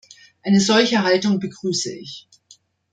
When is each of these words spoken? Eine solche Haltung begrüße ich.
Eine 0.41 0.59
solche 0.59 1.03
Haltung 1.03 1.37
begrüße 1.39 1.93
ich. 1.93 2.27